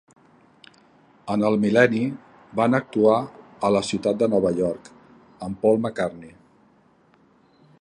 En 1.33 1.43
el 1.49 1.57
mil·lenni, 1.65 1.99
van 2.61 2.77
actuar 2.79 3.17
a 3.69 3.71
la 3.75 3.83
ciutat 3.91 4.19
de 4.23 4.29
Nova 4.35 4.53
York 4.61 4.89
amb 5.49 5.63
Paul 5.67 5.79
MacCartney. 5.85 6.33